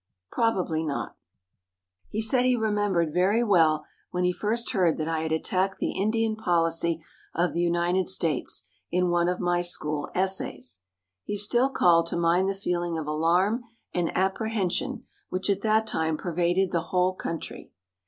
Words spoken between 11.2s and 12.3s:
He still called to